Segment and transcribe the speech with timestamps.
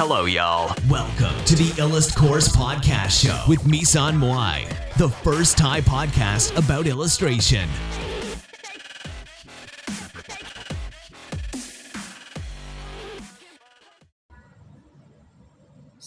[0.00, 0.76] Hello, y'all.
[0.90, 6.84] Welcome to the Illust Course Podcast Show with Misan Moai, the first Thai podcast about
[6.86, 7.66] illustration.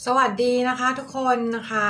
[0.06, 1.90] สวัสดีนะคะทุกคนนะคะ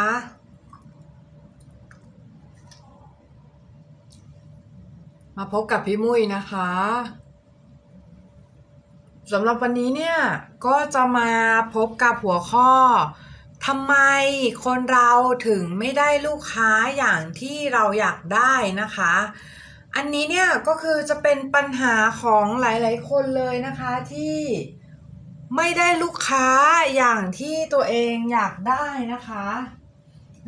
[5.38, 6.70] มาพบกับพี่มุ้ยนะคะ
[9.32, 10.18] สำหรับวันนี้เนี่ย
[10.66, 11.32] ก็จะมา
[11.76, 12.72] พบกับหัวข้อ
[13.66, 13.96] ทำไม
[14.66, 15.12] คนเรา
[15.48, 19.14] ถึงไม่ได้ลูกค้าอย่างที่เราอยากได้นะคะ
[19.96, 24.40] อันนี้เนี่ยก็คือจะเป็นปัญหาของหลาย ๆ คนเลยนะคะที่
[25.56, 26.48] ไม่ได้ลูกค้า
[26.96, 29.48] อย่างที่ตัวเองอยากได้นะคะ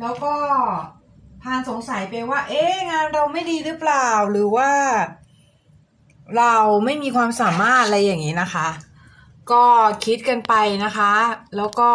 [0.00, 0.34] แล้วก็
[1.42, 4.70] พานสงสัยไปว่า เอ๊ะงานเราไม่ดีหรือเปล่าหรือว่า
[6.38, 6.54] เรา
[6.84, 8.68] ไม่มีความสามารถอะไรอย่างนี้นะคะ
[9.52, 9.64] ก็
[10.04, 10.54] คิดกันไป
[10.84, 11.12] นะคะ
[11.56, 11.90] แล้วก็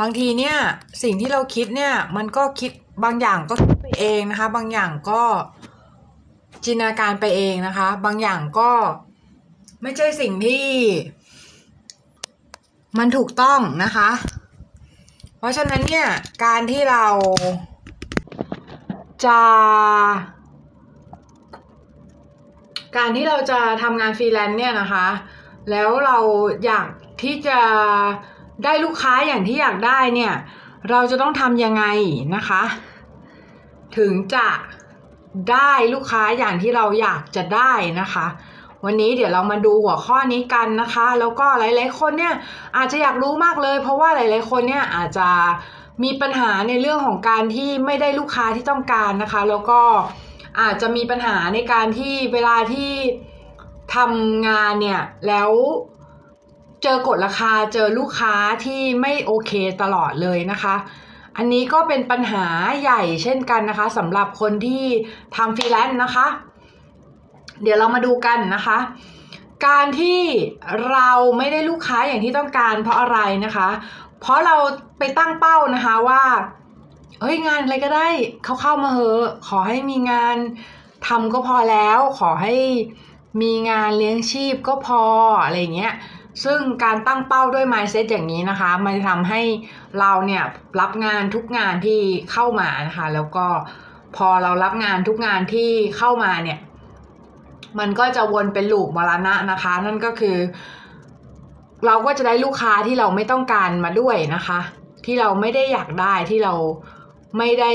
[0.00, 0.56] บางทีเนี่ย
[1.02, 2.72] สิ่งที่เราคิดเนี่ยมันก็คิด
[3.04, 5.22] บางอย่างก็คิดไปเองนะคะ บางอย่างก็
[6.64, 8.70] จินตนาการไปเองนะคะ บางอย่างก็
[9.82, 10.66] ไม่ใช่สิ่งที่
[12.98, 14.10] มันถูกต้องนะคะ
[15.38, 16.08] เพราะฉะนั้นเนี่ย
[16.44, 17.06] การที่เรา
[19.24, 19.40] จะ
[22.96, 25.06] การที่เราจะทำงานฟรีแลนซ์เนี่ยนะคะ
[25.70, 26.18] แล้วเรา
[26.64, 26.88] อยาก
[27.22, 27.60] ที่จะ
[28.64, 30.34] ได้ลูกค้าอย่างที่อยากได้เนี่ย
[30.90, 31.84] เราจะต้องทำยังไง
[32.36, 32.62] นะคะ
[33.96, 34.48] ถึงจะ
[35.50, 38.26] ได้ลูกค้าอย่างที่เราอยากจะได้นะคะ
[38.84, 42.34] วันนี้เดี๋ยวเรามาดูหัวข้อนี้กันนะคะ แล้วก็หลาย ๆ คนเนี่ย
[42.76, 45.28] อาจจะอยากรู้มากเลย เพราะว่าหลาย ๆ คนเนี่ยอาจจะ
[46.04, 49.80] มีปัญหาในเรื่องของการที่ไม่ได้ลูกค้าที่ต้องการนะคะ แล้วก็
[50.60, 52.92] อาจจะมีปัญหาในการที่เวลาที่
[53.94, 55.50] ทำงานเนี่ยแล้ว
[56.82, 60.74] เจอกฎราคาเจอลูกค้าที่ไม่โอเคตลอดเลยนะคะ
[61.36, 62.46] อันนี้ก็เป็นปัญหา
[62.82, 64.84] ใหญ่เช่นกันนะคะสำหรับคนที่
[65.36, 66.26] ทำฟรีแลนซ์นะคะ
[67.62, 68.78] เดี๋ยวเรามาดูกันนะคะ
[69.66, 70.20] การที่
[70.90, 73.68] เราไม่ได้ลูกค้าอย่างที่ต้องการเพราะอะไรนะคะ
[74.20, 74.56] เพราะเรา
[74.98, 76.22] ไปตั้งเป้านะคะว่า
[77.20, 78.08] เฮ้ยงานอะไรก็ได้
[78.44, 80.36] เขาเข้ามาเหอะ ขอให้มีงาน
[81.06, 82.54] ทำก็พอแล้ว ขอให้
[83.42, 85.02] มีงานเลี้ยงชีพก็พอ
[85.44, 85.94] อะไรเงี้ย
[86.44, 89.40] ซึ่งการตั้งเป้าด้วย mindset อย่างนี้นะคะ มันจะทำให้
[90.00, 90.44] เราเนี่ย
[90.80, 92.00] รับงานทุกงานที่
[92.32, 93.46] เข้ามานะคะ แล้วก็
[94.16, 96.58] พอเรารับงานทุกงานที่เข้ามาเนี่ย
[97.78, 100.36] มันก็จะวนเป็นลูปมรณะนะคะ นั่นก็คือ
[101.86, 104.60] เราก็จะได้ลูกค้าที่เราไม่ต้องการมาด้วยนะคะ
[105.04, 106.54] ที่เราไม่ได้อยากได้ที่เรา
[107.38, 107.72] ไม่ได้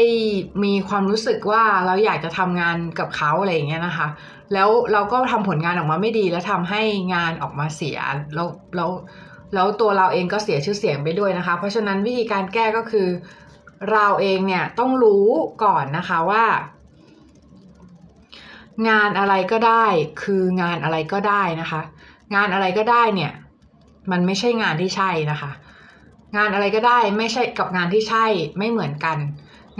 [0.64, 4.08] มีความรู้สึกว่าเราอยากจะทำงานกับเขาอะไรอย่างเงี้ยนะคะ
[4.54, 6.82] แล้วเราก็ทำผลงานออกมาไม่ดีแล้วทำให้
[7.14, 7.98] งานออกมาเสีย
[8.36, 8.90] แล้วแล้ว
[9.54, 13.08] แล้วตัวเราเองก็เสียชื่อเสียงไปด้วยนะคะ เพราะฉะนั้นวิธีการแก้ก็คือ
[13.92, 15.28] เราเองเนี่ยต้องรู้
[15.64, 16.46] ก่อนนะคะว่า
[18.90, 19.86] งานอะไรก็ได้
[20.24, 21.82] คืองานอะไรก็ได้นะคะ
[22.36, 23.32] งานอะไรก็ได้เนี่ย
[24.12, 25.52] มันไม่ใช่งานที่ใช่นะคะ
[26.38, 28.26] งานอะไรก็ได้ไม่ใช่กับงานที่ใช่
[28.58, 29.18] ไม่เหมือนกัน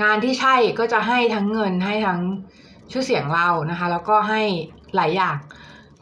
[0.02, 2.20] งานที่ใช่ก็จะให้ทั้งเงินให้ทั้ง
[2.92, 4.42] ชื่อเสียงเรานะคะ แล้วก็ให้
[4.96, 5.36] หลายอย่าง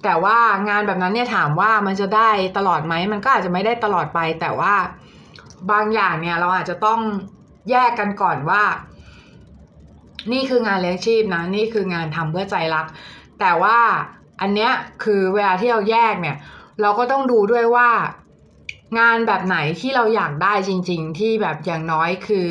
[0.04, 0.38] แต่ว่า
[0.70, 4.74] งานแบบนั้นเนี่ยถามว่ามันจะได้ตลอดไหมมันก็อาจจะไม่ได้ตลอดไป แต่ว่า
[5.72, 7.00] บางอย่างเนี่ยเราอาจจะต้อง
[7.70, 8.64] แยกกันก่อนว่า
[10.32, 12.86] นี่คืองานเลี้ยงชีพนะนี่คืองานทำเพื่อใจรัก
[13.40, 13.78] แต่ว่า
[14.42, 14.72] อันเนี้ย
[15.04, 16.38] คือเวลาที่เราแยกเนี่ย
[16.82, 17.90] เราก็ต้องดูด้วยว่า
[19.00, 22.48] งานแบบไหนที่เราอยากได้จริง ๆ ที่แบบอย่างน้อยคือ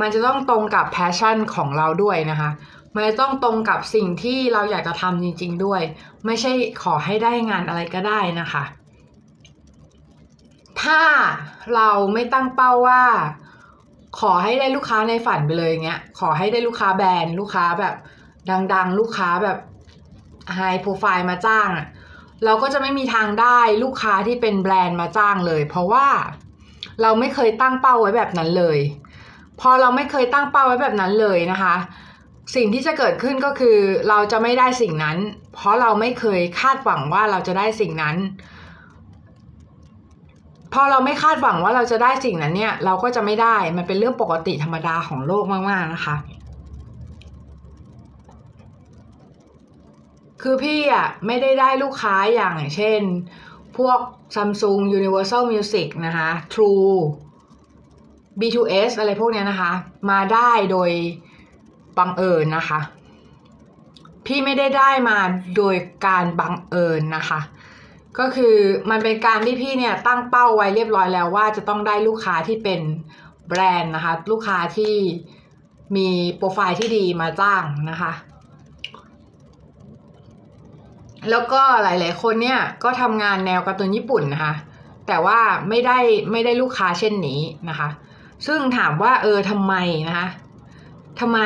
[0.00, 2.50] มันจะต้องตรงกับแพชชั่นของเราด้วยนะคะ
[2.94, 5.82] มันจะต้องตรงกับสิ่งที่เราอยากจะทำจริง ๆ ด้วย
[6.26, 8.64] ไม่ใช่ขอให้ได้งานอะไรก็ได้นะคะ
[10.82, 11.00] ถ้า
[11.74, 13.02] เราไม่ตั้งเป้าว่า
[14.20, 17.94] ขอให้ได้ลูกค้าในฝันไปเลยเงี้ย ขอให้ได้ลูกค้าแบรนด์ลูกค้าแบบ
[18.74, 19.58] ดัง ๆ ลูกค้าแบบ
[20.54, 21.86] ไฮโปรไฟล์มาจ้างอะ
[22.44, 26.06] เราก็จะไม่มีทางได้ลูกค้าที่เป็นแบรนด์มาจ้างเลย เพราะว่า
[27.02, 28.78] เราไม่เคยตั้งเป้าไว้แบบนั้นเลย
[29.64, 31.74] พอเราไม่เคยตั้งเป้าไว้แบบนั้นเลยนะคะ
[32.54, 33.76] สิ่งที่จะเกิดขึ้นก็คือ
[34.08, 35.16] เราจะไม่ได้สิ่งนั้น
[35.54, 38.16] เพราะเราไม่เคยคาดหวังว่าเราจะได้สิ่งนั้น
[40.72, 46.16] พอเราไม่คาดหวังว่าเราจะได้สิ่งนั้นเนี่ย เราก็จะไม่ได้มันเป็นเรื่องปกติธรรมดาของโลกมากๆนะคะ
[50.42, 53.00] คือพี่อะไม่ได้ได้ลูกค้าอย่างเช่น
[53.76, 53.98] พวก
[54.34, 56.96] Samsung Universal Music นะคะ True
[58.40, 59.72] B2S อะไรพวกเนี้ยนะคะ
[60.10, 60.90] มาได้โดย
[61.98, 62.80] บังเอิญนะคะ
[64.26, 65.18] พี่ไม่ได้ได้มา
[65.56, 65.76] โดย
[66.06, 67.40] การบังเอิญนะคะ
[68.18, 68.56] ก็คือ
[68.90, 72.80] มันเป็นการที่พี่เนี่ยตั้งเป้าไว้เรียบร้อยแล้วว่าจะต้องได้ลูกค้าที่เป็น
[73.48, 74.94] แบรนด์นะคะ ลูกค้าที่
[75.96, 78.12] มีโปรไฟล์ที่ดีมาจ้างนะคะ
[81.30, 84.54] แล้วก็หลาย ๆ คนเนี่ยก็ทำงานแนวการ์ตูนญี่ปุ่นนะคะ
[85.06, 85.38] แต่ว่า
[85.68, 85.98] ไม่ได้
[86.30, 87.88] ไม่ได้ลูกค้าเช่นนี้นะคะ
[88.46, 89.74] ซึ่งถามว่าเออทำไม
[90.08, 90.28] นะคะ
[91.20, 91.40] ทำไม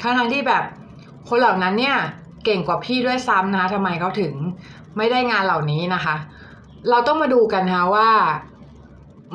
[0.00, 0.64] ทั้งที่แบบ
[1.28, 1.96] คนเหล่านั้นเนี่ย
[2.44, 4.34] เก่งกว่าพี่ด้วยซ้ำนะคะทำไมเขาถึง
[4.96, 6.16] ไม่ได้งานเหล่านี้นะคะ
[6.90, 8.10] เราต้องมาดูกันนะคะว่า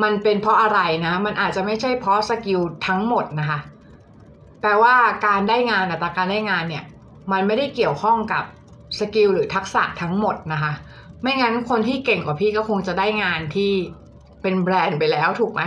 [0.03, 3.59] มันเป็นเพราะอะไรนะ มันอาจจะไม่ใช่เพราะ skill ทั้งหมดนะคะ
[4.61, 4.95] แปลว่า
[5.25, 6.83] การได้งานอัตราการได้งานเนี่ย
[7.31, 8.43] มันไม่ได้เกี่ยวข้องกับ
[8.99, 10.71] skill หรือทักษะทั้งหมดนะคะ
[11.21, 13.71] ไม่งั้นคนที่เก่งกว่าพี่ก็คงจะได้งานที่
[14.41, 15.61] เป็นแบรนด์ไปแล้วถูกไหม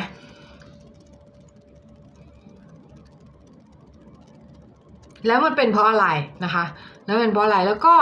[5.26, 6.06] แล้วมันเป็นเพราะอะไร
[6.44, 6.65] นะคะ
[7.05, 7.97] แล้วเป็นเพราะอะไรแล้วก็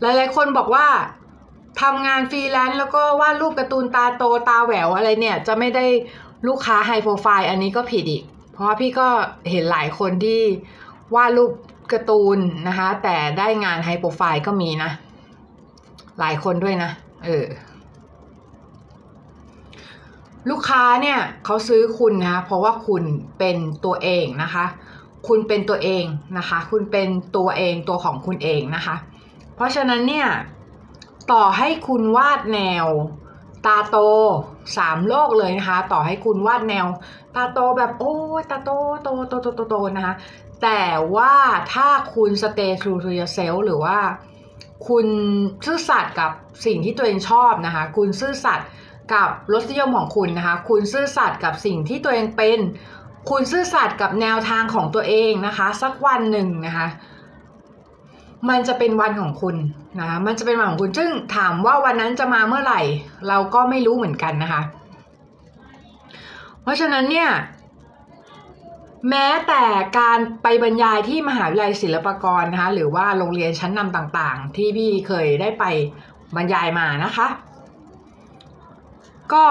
[0.00, 0.86] หลายๆ คนบอกว่า
[1.82, 5.86] ทำงานฟรีแลนซ์แล้วก็วาดรูปการ์ตูนตาโตตาแหววอะไรเนี่ย จะไม่ได้
[6.46, 9.08] ลูกค้า high profile อันนี้ก็ผิดอีก เพราะพี่ก็
[9.50, 10.40] เห็นหลายคนที่
[11.14, 11.52] วาดรูป
[11.92, 12.38] การ์ตูน
[12.68, 14.90] นะคะ แต่ได้งาน high profile ก็มีนะ
[16.20, 16.90] หลายคนด้วยนะ
[17.24, 17.46] เออ
[20.50, 23.02] ลูกค้าเนี่ยเขาซื้อคุณนะคะเพราะว่าคุณ
[23.38, 24.64] เป็นตัวเองนะคะ
[25.28, 26.04] คุณเป็นตัวเอง
[26.38, 28.96] นะคะ คุณเป็นตัวเองตัวของคุณเองนะคะ
[29.54, 30.28] เพราะฉะนั้นเนี่ย
[31.32, 32.86] ต่อให้คุณวาดแนว
[33.66, 33.96] ตาโต
[34.76, 36.86] สามโลกเลยนะคะ ต่อให้คุณวาดแนว
[37.36, 38.14] ตาโตแบบโอ้
[38.50, 38.70] ตาโต
[39.02, 40.14] โตโตโตโตโตนะคะ
[40.62, 40.82] แต่
[41.14, 41.34] ว่า
[41.72, 43.98] ถ้าคุณ stay true to yourself หรือว่า
[44.88, 45.06] คุณ
[45.66, 46.30] ซื่อสัตย์กับ
[46.66, 48.68] สิ่งที่ตัวเองชอบนะคะ คุณซื่อสัตย์
[49.14, 52.58] กับรสนิยมของคุณนะคะ คุณซื่อสัตย์กับสิ่งที่ตัวเองเป็น
[53.28, 56.88] คุณซื่อสัตย์กับแนวทางของตัวเองนะคะ สักวันหนึ่งนะคะ
[58.48, 59.56] มันจะเป็นวันของคุณ
[59.98, 62.80] นะะมันจะเป็นวันของคุณ ซึ่งถามว่าวันนั้นจะมาเมื่อไหร่
[63.28, 64.62] เราก็ไม่รู้เหมือนกันนะคะ
[66.62, 67.30] เพราะฉะนั้นเนี่ย
[69.10, 69.62] แม้แต่
[69.98, 75.64] การไปบรรยายที่มหาวิทยาลัยศิลปากรนะคะ หรือว่าโรงเรียนชั้นนำต่างๆ ที่พี่เคยได้ไป
[76.36, 77.28] บรรยายมานะคะ
[79.32, 79.46] ก็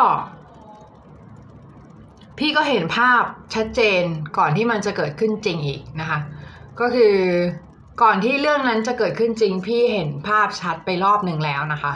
[2.40, 3.24] พี่ก็เห็นภาพ
[3.56, 4.04] ชัดเจน
[4.38, 6.20] ก่อนที่มันจะเกิดขึ้นจริงอีกนะคะ
[6.80, 7.16] ก็คือ
[8.02, 11.94] ก่อนที่เรื่องนั้นจะเกิดขึ้นจริง พี่เห็นภาพชัดไปรอบหนึ่งแล้วนะคะ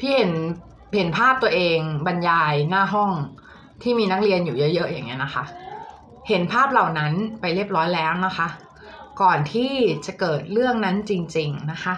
[0.00, 0.32] พี่เห็น
[0.96, 3.12] เห็นภาพตัวเองบรรยายหน้าห้อง
[3.82, 5.44] ที่มีนักเรียนอยู่เยอะ ๆ อย่างเงี้ยนะคะ
[6.28, 8.48] เห็นภาพเหล่านั้นไปเรียบร้อยแล้วนะคะ
[9.22, 9.72] ก่อนที่
[10.06, 11.94] จะเกิดเรื่องนั้นจริง ๆนะคะ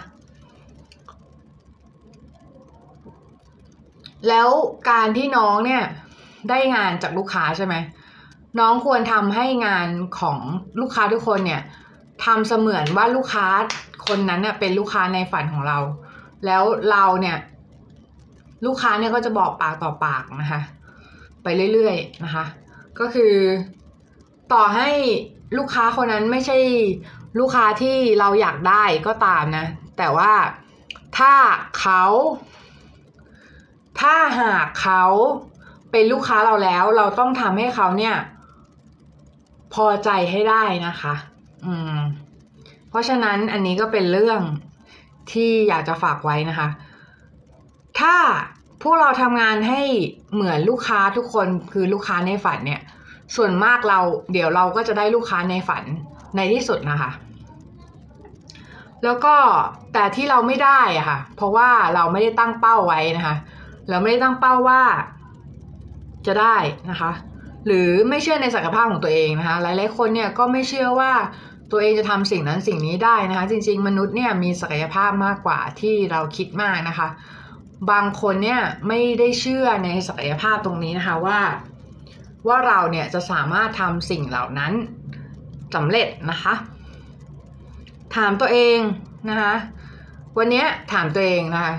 [4.29, 4.49] แล้ว
[4.89, 5.83] การที่น้องเนี่ย
[6.49, 7.75] ได้งานจากลูกค้าใช่ไหม
[8.59, 9.87] น้องควรทำให้งาน
[10.19, 10.39] ของ
[10.81, 11.61] ลูกค้าทุกคนเนี่ย
[12.25, 13.47] ทำเสมือนว่าลูกค้า
[14.07, 15.79] คนนั้นเน่ยเป็นลูกค้าในฝันของเรา
[16.45, 17.37] แล้วเราเนี่ย
[18.65, 20.61] ลูกค้าเนี่ยก็จะบอกปากต่อปากนะคะ
[21.43, 22.45] ไปเรื่อยๆนะคะ
[22.99, 23.33] ก็คือ
[24.53, 24.89] ต่อให้
[25.57, 26.57] ลูกค้าคนนั้นไม่ใช่
[27.39, 29.65] ลูกค้าที่เราอยากได้ก็ตามนะ
[29.97, 30.31] แต่ว่า
[31.17, 31.33] ถ้า
[31.79, 32.03] เขา
[34.01, 35.03] ถ้าหากเขา
[35.93, 38.15] เป็นลูกค้าเราแล้ว เราต้องทำให้เขาเนี่ย
[39.73, 41.13] พอใจให้ได้นะคะ
[41.65, 41.97] อืม
[42.89, 44.41] เพราะฉะนั้นอันนี้ก็เป็นเรื่อง
[45.31, 46.67] ที่อยากจะฝากไว้นะคะ
[47.99, 48.15] ถ้า
[48.81, 49.81] พวกเราทำงานให้
[50.33, 52.81] เหมือนลูกค้าทุกคนคือลูกค้าในฝันเนี่ย
[53.35, 53.99] ส่วนมากเรา
[54.31, 55.83] เดี๋ยวเราก็จะได้ลูกค้าในฝัน
[56.35, 57.11] ในที่สุดนะคะ
[59.03, 59.35] แล้วก็
[59.93, 63.35] แต่ที่เราไม่ได้อะค่ะ เพราะว่าเราไม่ได้ตั้งเป้าไว้นะคะ
[63.89, 64.81] เราไม่ได้ตั้งเป้าว่า
[66.27, 66.57] จะได้
[66.89, 67.11] นะคะ
[67.65, 71.13] หรือไม่เชื่อในศักยภาพของตัวเองนะคะ หลายๆคนเนี่ยก็ไม่เชื่อว่า
[71.71, 77.07] ตัวเองจะทำสิ่งนั้นสิ่งนี้ได้นะคะ จริง ๆ มนุษย์เนี่ยมีศักยภาพมากกว่าที่เราคิดมากนะคะ
[77.91, 81.39] บางคนเนี่ยไม่ได้เชื่อในศักยภาพตรงนี้นะคะว่า
[82.47, 84.73] ว่าเราเนี่ยจะสามารถทำสิ่งเหล่านั้น
[85.75, 86.53] สำเร็จนะคะ
[88.15, 88.79] ถามตัวเอง
[89.29, 89.53] นะคะ
[90.37, 91.73] วันนี้ถามตัวเองนะคะ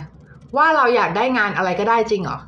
[0.57, 2.39] ว่าเราอยากได้งานอะไรก็ได้จริงเหรอ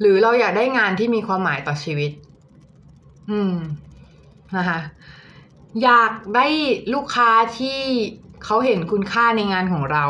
[0.00, 2.10] หรือเราอยากได้งานที่มีความหมายต่อชีวิต
[3.30, 3.54] อืม
[4.56, 4.80] นะคะ
[5.82, 6.46] อยากได้
[6.94, 7.80] ลูกค้าที่
[8.44, 10.04] เขาเห็นคุณค่าในงานของเรา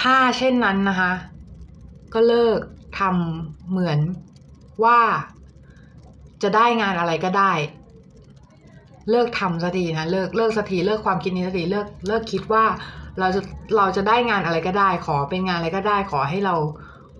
[0.00, 1.12] ถ้าเช่นนั้นนะคะ
[2.14, 2.60] ก็เลิก
[2.98, 3.98] ทำเหมือน
[4.84, 5.00] ว่า
[6.42, 7.52] จะได้งานอะไรก็ได้
[9.10, 12.64] เลิกทำสักทีนะเลิกเลิกสักทีเลิกความคิดนี้สักทีเลิกเลิกคิดว่า
[13.18, 13.40] เราจะ
[13.76, 16.54] เราจะได้งานอะไรก็ได้ ขอเป็นงานอะไรก็ได้ ขอให้เรา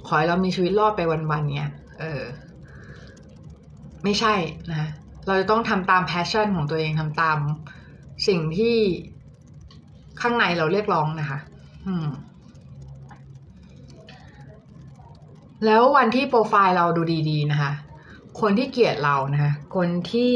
[0.09, 1.01] ขอให้เรามีชีวิตรอดไป
[1.31, 2.23] วันๆเนี่ยเออ
[4.05, 4.35] ไม่ใช่
[4.71, 4.89] นะ
[5.27, 7.39] เราจะต้องทำตามแพชชั่นของตัวเองทำตาม
[8.29, 8.77] สิ่งที่
[10.21, 11.39] ข้างในเราเรียกร้องนะคะ
[15.65, 17.73] แล้ววันที่โปรไฟล์เราดูดีๆนะคะ
[18.41, 20.35] คนที่เกลียดเรานะคะ คนที่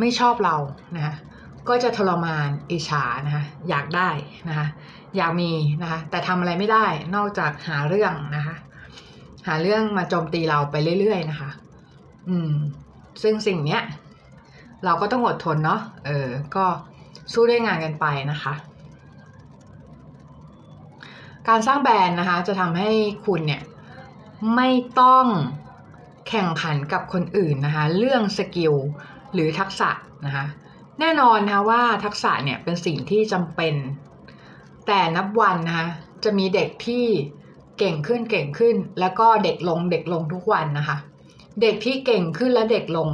[0.00, 0.56] ไม่ชอบเรา
[0.96, 1.14] นะะ
[1.68, 4.08] ก็จะทรมานอิจฉานะคะอยากได้
[4.48, 4.66] นะคะ
[5.16, 5.50] อยากมี
[5.82, 8.56] นะคะแต่ทำอะไรไม่ได้นอกจากหาเรื่องนะคะ
[9.46, 11.50] หาเรื่องมาโจมตีเราไปเรื่อยๆนะคะ
[12.28, 12.52] อืม
[13.22, 13.82] ซึ่งสิ่งเนี้ย
[14.84, 16.64] เราก็ต้องอดทนเนาะเออ ก็
[17.32, 18.54] สู้ด้วยงานกันไปนะคะ
[21.48, 22.90] การสร้างแบรนด์นะคะ จะทำให้
[23.26, 23.62] คุณเนี่ย
[24.56, 24.68] ไม่
[25.00, 25.26] ต้อง
[26.28, 28.74] แข่งขันกับคนอื่นนะคะ เรื่องสกิล
[29.32, 29.90] หรือทักษะ
[30.26, 30.44] นะคะ
[31.00, 33.74] แน่นอนนะคะว่าทักษะเนี่ยเป็นสิ่งที่จำเป็น
[34.86, 35.88] แต่นับวันนะคะ
[36.24, 37.04] จะมีเด็กที่
[37.78, 40.96] เก่งขึ้นเก่งขึ้น แล้วก็เด็กลงเด็กลงทุกวันนะคะ
[41.62, 43.08] เด็กที่เก่งขึ้นและเด็กลง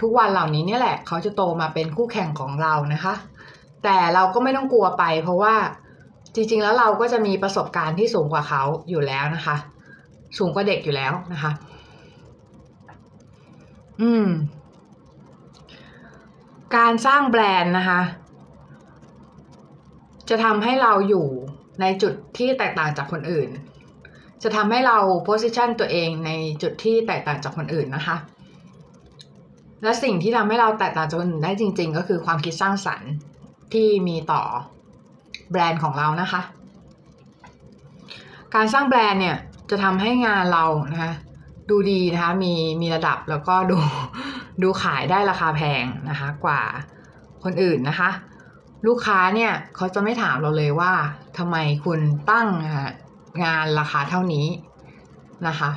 [0.00, 3.14] ทุกวันเหล่านี้เนี่ยแหละเขาจะโตมาเป็นคู่แข่งของเรานะคะ
[3.84, 5.54] แต่เราก็ไม่ต้องกลัวไป เพราะว่า
[6.34, 9.56] จริงๆแล้วเราก็จะมีประสบการณ์ที่สูงกว่าเขาอยู่แล้วนะคะ
[10.38, 11.50] สูงกว่าเด็กอยู่แล้วนะคะ
[14.00, 14.26] อืม
[16.74, 18.00] การสร้างแบรนด์นะคะ
[20.28, 21.26] จะทำให้เราอยู่
[21.80, 23.48] ในจุดที่แตกต่างจากคนอื่น
[24.42, 26.30] จะทำให้เราโพสิชันตัวเองใน
[26.62, 28.16] จุดที่แตกต่างจากคนอื่นนะคะ
[29.82, 33.10] และสิ่งที่ทำให้เราแตกต่างจากคนอื่นได้จริง ๆ ก็คือความคิดสร้างสรรค์
[33.72, 34.42] ที่มีต่อ
[35.50, 36.40] แบรนด์ของเรานะคะ
[38.54, 39.36] การสร้างแบรนด์เนี่ย
[39.70, 41.12] จะทำให้งานเรานะคะ
[41.70, 43.78] ดูดีนะคะมีมีระดับแล้วก็ดู
[44.62, 46.62] ดูขายได้ราคาแพงนะคะกว่า
[47.44, 48.10] คนอื่นนะคะ
[48.86, 50.92] ลูกค้าเนี่ยเขาจะไม่ถามเราเลยว่า
[51.38, 52.48] ทำไมคุณตั้ง
[53.44, 54.46] งานราคาเท่านี้
[55.48, 55.70] นะคะ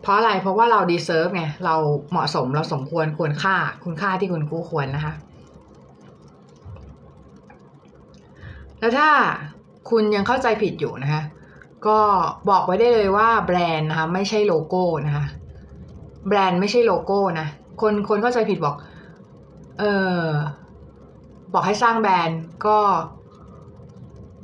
[0.00, 1.74] เพราะอะไรเพราะว่าเราดีเซิร์ฟไงเรา
[2.10, 5.12] เหมาะสมเราสมควรควรค่า คุณค่าที่คุณกู้ควรนะคะ
[8.78, 9.10] แล้วถ้า
[9.90, 11.22] คุณยังเข้าใจผิดอยู่นะคะ
[11.86, 11.98] ก็
[12.50, 15.24] บอกไว้ได้เลยว่าแบรนด์นะคะ ไม่ใช่โลโก้นะคะ
[16.28, 17.48] แบรนด์ไม่ใช่โลโก้นะ
[17.80, 18.76] คนคนเข้าใจผิดบอก
[19.78, 19.84] เอ
[20.24, 20.26] อ
[21.52, 22.78] บอกให้สร้างแบรนด์ก็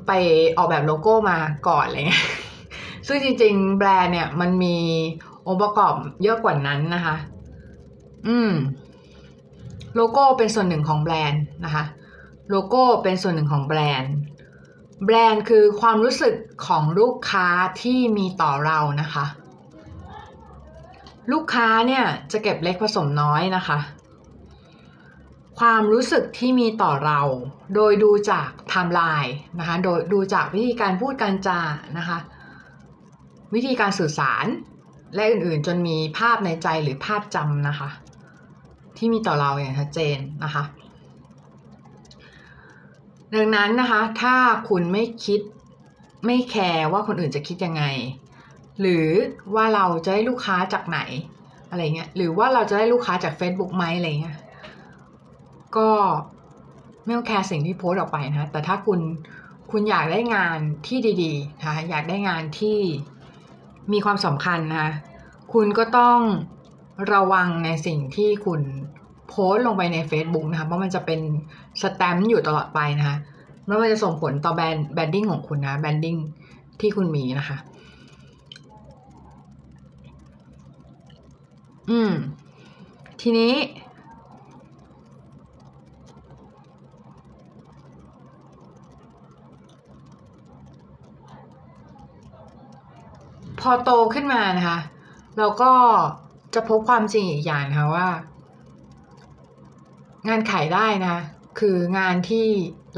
[0.07, 0.13] ไป
[0.57, 2.25] ออกแบบโลโก้มาก่อนอะไรเงี้ย
[3.07, 4.77] ซึ่งจริง ๆ แบรนด์เนี่ยมันมี
[5.47, 7.17] องค์ประกอบเยอะกว่านั้นนะคะ
[8.29, 8.53] อืม
[9.95, 11.85] โลโก้เป็นส่วนหนึ่งของแบรนด์นะคะ
[12.51, 14.15] โลโก้เป็นส่วนหนึ่งของแบรนด์
[15.05, 16.35] แบรนด์คือความรู้สึก
[16.67, 17.49] ของลูกค้า
[17.83, 19.25] ที่มีต่อเรานะคะ
[21.33, 23.79] ลูกค้าเนี่ยจะเก็บเล็กผสมน้อยนะคะ
[25.59, 27.21] ความรู้สึกที่มีต่อเรา
[27.75, 31.61] โดยดูจากไทม์ไลน์นะคะ โดยดูจากวิธีการพูดการจา
[31.99, 32.19] นะคะ
[33.55, 34.47] วิธีการสื่อสาร
[35.15, 37.89] และอื่นๆ จนมีภาพในใจหรือภาพจำนะคะ
[38.97, 40.65] ที่มีต่อเราอย่างชัดเจนนะคะ
[43.35, 44.37] ดังนั้นนะคะ ถ้า
[44.69, 45.41] คุณไม่คิด
[46.27, 47.85] ไม่แคร์ว่าคนอื่นจะคิดยังไง
[48.81, 49.07] หรือ
[49.55, 51.01] ว่าเราจะได้ลูกค้าจากไหน
[51.71, 54.37] อะไรเงี้ยหรือว่าเราจะได้ลูกค้าจาก Facebook ไหมอะไรเงี้ย
[55.77, 55.89] ก็
[57.05, 59.01] ไม่ต้องแคร์สิ่งที่โพสต์ออกไปนะแต่ถ้าคุณ
[59.71, 62.79] คุณอยากได้งานที่ดีๆนะอยากได้งานที่
[63.93, 64.93] มีความสำคัญนะคะ
[65.53, 66.19] คุณก็ต้อง
[67.13, 68.61] ระวังในสิ่งที่คุณ
[69.29, 71.21] โพสต์ลงไปใน Facebook นะคะเพราะมันจะเป็น
[71.83, 73.17] สแตมป์อยู่ตลอดไปนะคะ
[73.67, 76.17] แล้วมันจะส่งผลต่อแบรนด์ branding ของคุณนะ branding
[76.81, 77.57] ที่คุณมีนะคะ
[81.89, 82.13] อืม
[83.21, 83.55] ทีนี้
[93.61, 94.79] พอโตขึ้นมานะคะ
[95.39, 95.73] เราก็
[96.55, 98.09] จะพบความจริงอีกอย่างนะคะว่า
[100.29, 101.17] งานขายได้นะ
[101.59, 102.47] คืองานที่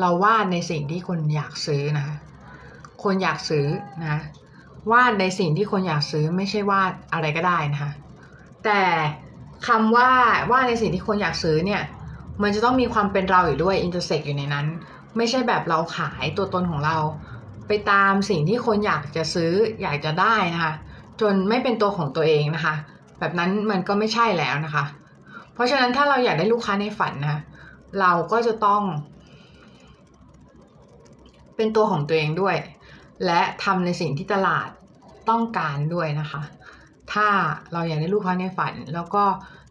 [0.01, 2.07] เราวาดในสิ่งที่คนอยากซื้อนะ
[3.03, 3.67] คนอยากซื้อ
[4.03, 4.21] นะ
[4.93, 7.93] วาดในสิ่งที่คนอยากซื้อไม่ใช่วาดอะไรก็ได้นะคะ
[8.65, 8.83] แต่
[9.69, 10.11] คำว่า
[10.51, 11.83] ว่าในสิ่งที่คนอยากซื้อเนี่ย
[12.43, 14.67] มันจะต้องมีความเป็นเราอยู่ด้วยอินเตอร์เซ็กอยู่ในนั้น
[15.17, 16.97] ไม่ใช่แบบเราขายตัวตนของเรา
[17.69, 19.53] ไปตามสิ่งที่คนอยากจะซื้อ
[19.83, 20.75] อยากจะได้นะคะ
[21.21, 22.75] จนไม่เป็นตัวของตัวเองนะคะ
[23.19, 24.85] แบบนั้นมันก็ไม่ใช่แล้วนะคะ
[25.55, 27.41] เพราะฉะนั้นถ้าเราอยากได้ลูกค้าในฝันนะะ
[28.01, 28.83] เราก็จะต้อง
[31.57, 32.57] เป็นตัวของตัวเองด้วย
[33.27, 34.69] และทำในสิ่งที่ตลาด
[35.31, 36.43] ต้องการด้วยนะคะ
[37.13, 37.29] ถ้า
[37.73, 39.25] เราอยากได้ลูกค้าในฝัน แล้วก็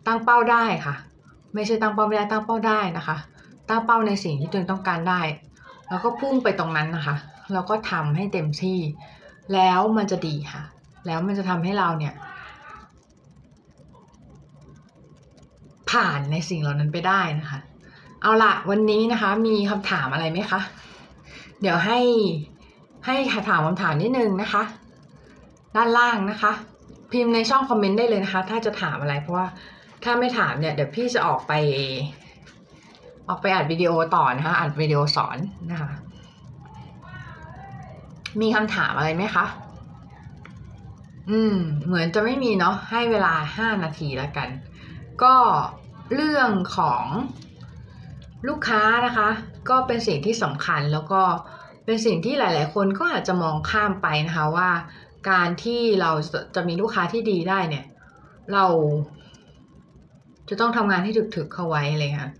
[0.08, 0.96] ตั้งเป้าได้ค่ะ
[1.54, 3.18] ไม่ใช่ตั้งเป้าไม่ได้ตั้งเป้าได้นะคะ
[3.70, 5.22] ตั้งเป้าในสิ่งที่ตัวเองต้องการได้
[5.90, 7.16] แล้วก็พุ่งไปตรงนั้นนะคะ
[7.54, 8.80] แล้วก็ทำให้เต็มที่
[9.54, 10.64] แล้วมันจะดีค่ะ
[11.06, 12.14] แล้วมันจะทำให้เราเนี่ย
[15.92, 17.60] ผ่านในสิ่งเหล่านั้นไปได้นะคะ
[18.22, 20.62] เอาละวันนี้นะคะ มีคำถามอะไรไหมคะ
[21.62, 22.00] เดี๋ยวให้
[23.06, 23.16] ให้
[23.50, 24.64] ถามคำถามนิดนึงนะคะ
[25.76, 26.52] ด้านล่างนะคะ
[27.12, 29.48] พิมพ์ในช่องคอมเมนต์ได้เลยนะคะ ถ้าจะถามอะไรเพราะว่า
[30.04, 31.54] ถ้าไม่ถามเนี่ย เดี๋ยวพี่จะออกไป
[33.30, 35.38] ออกไปอัดวิดีโอต่อนะคะอัดวิดีโอสอน
[35.72, 35.92] นะคะ
[38.42, 39.46] มีคำถามอะไรไหมคะ
[41.30, 44.50] อืม เหมือนจะไม่มีเนาะให้เวลาห้านาทีแล้วกัน
[45.24, 45.36] ก็
[46.16, 47.04] เรื่องของ
[48.48, 49.30] ลูกค้านะคะ
[49.70, 51.22] ก็เป็นสิ่งที่สำคัญแล้วก็
[51.86, 54.70] เป็นสิ่งที่หลาย ๆ คนก็อาจจะมองข้ามไปนะคะว่า
[55.30, 56.12] การที่เรา
[56.56, 57.86] จะมีลูกค้าที่ดีได้เนี่ย
[58.54, 58.66] เรา
[60.50, 62.32] จะต้องทำงานให้ถึกๆเข้าไว้เลยค่ะ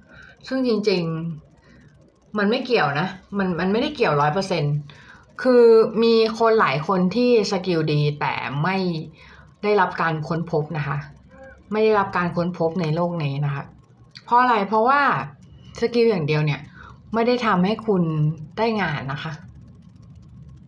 [0.48, 1.04] ซึ่งจริง
[1.70, 3.08] ๆ มันไม่เกี่ยวนะ
[3.38, 4.64] มันมันไม่ได้เกี่ยวร้อยเปอร์เซ็น
[5.42, 5.64] คือ
[6.04, 8.34] มีคนหลายคนที่ skill ดีแต่
[8.64, 8.78] ไม่
[9.64, 10.98] ได้รับการค้นพบนะคะ
[11.72, 13.64] ไม่ได้รับการค้นพบในโลกนี้นะคะ
[14.26, 15.02] เพราะอะไร เพราะว่า
[15.80, 16.62] skill อย่างเดียวเนี่ย
[17.14, 18.04] ไม่ได้ทำให้คุณ
[18.58, 19.34] ได้งานนะคะ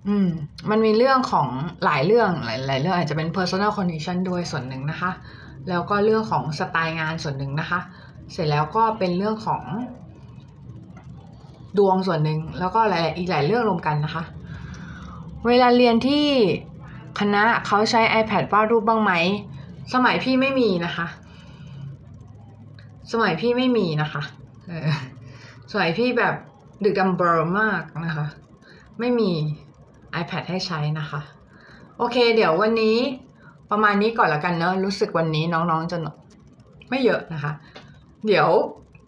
[0.08, 0.30] อืม
[0.70, 1.48] มันมีเรื่องของ
[1.86, 5.12] หลายเรื่องหลายหลายเรื่องอาจจะเป็น personal condition ด้วยส่วนหนึ่งนะคะ
[5.70, 7.80] แล้วก็เรื่องของสไตล์งานส่วนหนึ่งนะคะ
[8.32, 9.64] เสร็จแล้วก็เป็นเรื่องของ
[11.78, 14.24] ดวงส่วนหนึ่งแล้วก็หลายอีกหลายเรื่องรวมกันนะคะ
[15.48, 16.28] เวลาเรียนที่
[17.20, 19.12] คณะเขาใช้ iPad วาดรูปบ้างไหม
[19.94, 21.08] สมัยพี่ไม่มีนะคะ
[23.12, 24.22] สมัยพี่ไม่มีนะคะ
[25.72, 26.36] สมัยพี่แบบ
[26.84, 28.26] ดึกดำเบอร์มากนะคะ
[29.00, 29.32] ไม่มี
[30.22, 31.22] iPad ให้ใช้นะคะ
[31.98, 32.98] โอเค เดี๋ยววันนี้
[33.72, 35.98] ประมาณนี้ก่อนละกันเนอะรู้สึกวันนี้น้องๆจะ
[36.90, 37.52] ไม่เยอะนะคะ
[38.26, 38.48] เดี๋ยว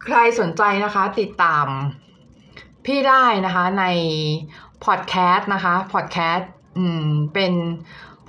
[0.04, 1.68] ใครสนใจนะคะติดตาม
[2.86, 3.86] พี่ได้นะคะใน
[4.86, 7.54] พอดแคสต์นะคะพอดแคสต์อืมเป็น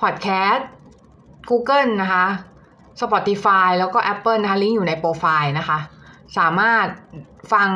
[0.00, 0.68] พอดแคสต์
[1.50, 2.24] Google นะคะ
[3.00, 5.78] Spotify แล้วก็ Apple นะคะลิงก์อยู่ในโปรไฟล์นะคะ
[6.38, 6.86] สามารถ
[7.52, 7.68] ฟัง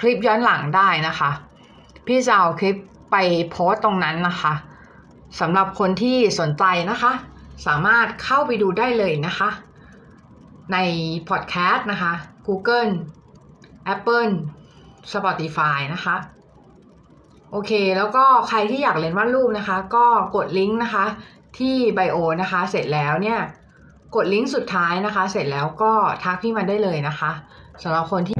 [0.00, 1.30] คลิปย้อนหลังได้นะคะ
[2.06, 2.76] พี่จะเอาคลิป
[3.10, 3.16] ไป
[3.50, 4.54] โพสต์ตรงนั้นนะคะ
[5.40, 7.12] สำหรับคนที่สนใจนะคะ
[7.66, 9.50] สามารถเข้าไปดูได้เลยนะคะ
[10.72, 10.78] ใน
[11.28, 12.12] พอดแคสต์นะคะ
[12.46, 12.92] Google
[13.94, 14.32] Apple
[15.12, 16.16] Spotify นะคะ
[17.50, 21.04] โอเค แล้วก็ใครที่อยากเรียนวาดรูปนะคะ ก็กดลิงก์นะคะ
[21.58, 23.38] ที่ไบโอนะคะ เสร็จแล้วเนี่ย
[24.16, 27.30] กดลิงก์สุดท้ายนะคะ เสร็จแล้วก็ทักพี่มาได้เลยนะคะ
[27.82, 28.35] สำหรับคนที่